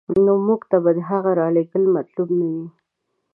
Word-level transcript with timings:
نو 0.25 0.33
موږ 0.45 0.61
ته 0.71 0.77
به 0.83 0.91
د 0.97 0.99
هغه 1.09 1.31
رالېږل 1.39 1.83
مطلوب 1.95 2.29
نه 2.39 2.47
وي. 2.53 2.65